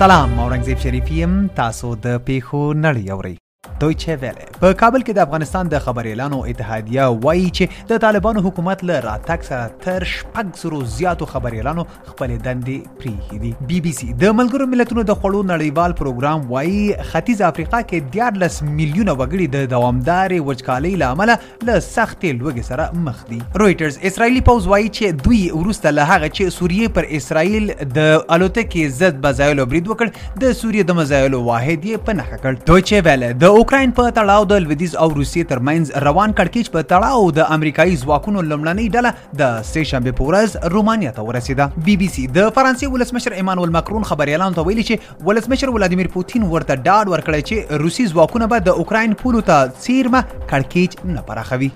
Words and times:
سلام 0.00 0.30
اورنګزیب 0.40 0.78
شریفی 0.82 1.14
يم 1.22 1.32
تاسو 1.60 1.88
د 2.04 2.16
پیښو 2.26 2.62
نړۍ 2.84 3.04
اورئ 3.14 3.34
دویچه 3.80 4.16
ویله 4.22 4.46
په 4.60 4.72
کابل 4.80 5.02
کې 5.02 5.12
د 5.12 5.18
افغانستان 5.22 5.68
د 5.72 5.78
خبر 5.86 6.06
اعلانو 6.10 6.36
اتحادیه 6.50 7.06
وایي 7.26 7.48
چې 7.56 7.88
د 7.90 7.98
طالبانو 8.04 8.42
حکومت 8.46 8.84
له 8.90 9.00
راتګ 9.06 9.42
سره 9.48 9.66
تر 9.86 10.06
شپږ 10.12 10.54
سرو 10.62 10.78
زیاتو 10.92 11.26
خبر 11.32 11.56
اعلانو 11.58 11.84
خپل 11.94 12.32
دندې 12.46 12.94
پریښې 13.02 13.42
دي 13.42 13.50
بي 13.72 13.80
بي 13.86 13.92
سي 13.98 14.08
د 14.22 14.34
ملګرو 14.38 14.68
ملتونو 14.76 15.04
د 15.10 15.18
خوړو 15.18 15.42
نړیوال 15.50 15.96
پروګرام 16.00 16.46
وایي 16.52 16.86
ختیځ 16.92 17.42
افریقا 17.50 17.82
کې 17.90 18.30
14 18.38 18.70
میلیونه 18.78 19.16
وګړي 19.18 19.52
د 19.56 19.68
دوامدارې 19.74 20.48
وچکالۍ 20.48 20.94
له 21.04 21.12
امله 21.18 21.38
له 21.70 21.84
سختې 21.88 22.40
لوږې 22.40 22.70
سره 22.70 23.04
مخ 23.10 23.20
دي 23.32 23.42
رويټرز 23.64 24.00
اسرایلی 24.12 24.44
پوز 24.50 24.70
وایي 24.72 24.90
چې 24.96 25.26
دوی 25.28 25.42
وروسته 25.60 25.94
له 25.98 26.08
هغه 26.14 26.32
چې 26.38 26.56
سوریه 26.60 26.94
پر 26.98 27.10
اسرائیل 27.20 27.70
د 27.72 28.10
الوتکې 28.16 28.98
ضد 29.02 29.20
بزایلو 29.28 29.68
برید 29.74 29.94
وکړ 29.94 30.42
د 30.46 30.58
سوریه 30.64 30.90
د 30.92 31.00
مزایلو 31.02 31.44
واحد 31.52 31.78
یې 31.78 32.10
په 32.10 32.18
نخښه 32.20 32.44
کړ 32.46 32.68
دوی 32.72 32.82
چې 32.82 33.08
ویله 33.10 33.32
د 33.44 33.64
اوکرين 33.66 33.92
په 33.98 34.10
تړاو 34.16 34.42
د 34.50 34.60
لویدیز 34.64 34.92
او 35.04 35.06
روسیې 35.12 35.44
ترمنځ 35.52 35.88
روان 36.08 36.34
کړکیچ 36.40 36.68
په 36.74 36.82
تړاو 36.92 37.22
د 37.38 37.46
امریکایي 37.56 37.96
ځواکونو 38.02 38.42
لمړنۍ 38.50 38.86
ډله 38.98 39.40
د 39.40 39.58
سې 39.72 39.90
شنبه 39.92 40.12
په 40.20 40.28
ورځ 40.30 40.54
رومانیا 40.76 41.14
ته 41.18 41.24
ورسیده 41.30 41.66
بي 41.90 41.96
بي 42.04 42.10
سي 42.18 42.26
د 42.38 42.52
فرانسې 42.60 42.92
ولسمشر 42.94 43.36
ایمانوئل 43.42 43.74
ماکرون 43.80 44.06
خبري 44.14 44.36
اعلان 44.40 44.58
ته 44.60 44.66
ویلي 44.70 44.86
چې 44.92 45.26
ولسمشر 45.30 45.74
ولادیمیر 45.78 46.12
پوتین 46.16 46.46
ورته 46.54 46.80
ډاډ 46.88 47.06
ورکړی 47.12 47.46
چې 47.48 47.84
روسي 47.86 48.08
ځواکونه 48.14 48.50
به 48.54 48.64
د 48.70 48.84
اوکرين 48.84 49.18
پولو 49.24 49.44
ته 49.54 49.74
سیرمه 49.88 50.24
کړکیچ 50.34 51.08
نه 51.16 51.28
پراخوي 51.32 51.74